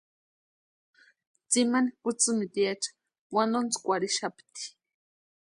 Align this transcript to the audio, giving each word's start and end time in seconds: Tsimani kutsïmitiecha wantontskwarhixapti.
Tsimani 1.49 1.91
kutsïmitiecha 2.03 2.89
wantontskwarhixapti. 3.33 4.63